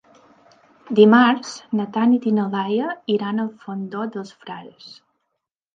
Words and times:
Dimarts 0.99 1.51
na 1.81 1.87
Tanit 1.99 2.25
i 2.31 2.33
na 2.39 2.49
Laia 2.57 2.97
iran 3.19 3.45
al 3.47 3.53
Fondó 3.67 4.05
dels 4.19 4.35
Frares. 4.43 4.91